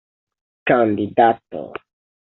[0.67, 1.61] kandidato